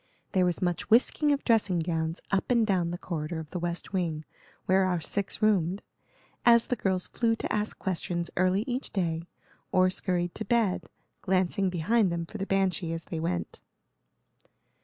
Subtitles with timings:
[0.31, 3.93] There was much whisking of dressing gowns up and down the corridor of the west
[3.93, 4.25] wing,
[4.65, 5.83] where our six roomed,
[6.43, 9.27] as the girls flew to ask questions early each day,
[9.71, 10.89] or scurried to bed,
[11.21, 13.61] glancing behind them for the banshee as they went.